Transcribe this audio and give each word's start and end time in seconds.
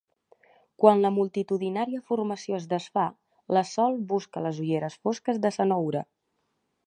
Quan 0.83 1.01
la 1.01 1.11
multitudinària 1.17 2.01
formació 2.07 2.55
es 2.61 2.65
desfà 2.71 3.05
la 3.57 3.65
Sol 3.73 4.01
busca 4.13 4.45
les 4.49 4.65
ulleres 4.65 4.99
fosques 5.03 5.43
de 5.47 5.55
Cenoura. 5.61 6.05